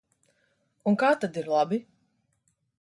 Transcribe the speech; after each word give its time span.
Un 0.93 0.97
kā 1.05 1.11
tad 1.25 1.39
ir 1.43 1.53
labi? 1.53 1.81